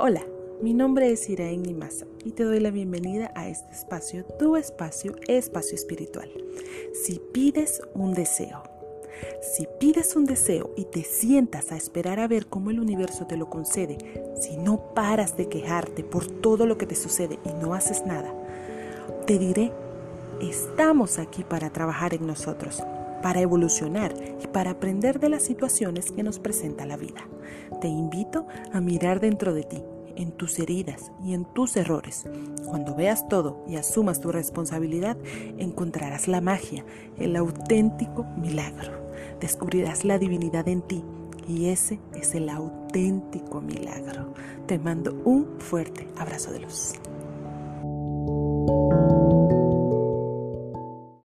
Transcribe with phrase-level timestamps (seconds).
[0.00, 0.22] Hola,
[0.62, 5.16] mi nombre es Iraen Nimasa y te doy la bienvenida a este espacio, tu espacio,
[5.26, 6.30] espacio espiritual.
[6.94, 8.62] Si pides un deseo,
[9.42, 13.36] si pides un deseo y te sientas a esperar a ver cómo el universo te
[13.36, 13.98] lo concede,
[14.40, 18.32] si no paras de quejarte por todo lo que te sucede y no haces nada,
[19.26, 19.72] te diré,
[20.40, 22.84] estamos aquí para trabajar en nosotros,
[23.20, 27.26] para evolucionar y para aprender de las situaciones que nos presenta la vida.
[27.80, 29.82] Te invito a mirar dentro de ti,
[30.18, 32.26] en tus heridas y en tus errores.
[32.66, 35.16] Cuando veas todo y asumas tu responsabilidad,
[35.56, 36.84] encontrarás la magia,
[37.18, 38.92] el auténtico milagro.
[39.40, 41.04] Descubrirás la divinidad en ti
[41.46, 44.34] y ese es el auténtico milagro.
[44.66, 46.92] Te mando un fuerte abrazo de luz.